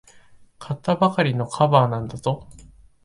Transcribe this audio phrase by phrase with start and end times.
[0.57, 2.47] 買ったばかりのカバーなんだぞ。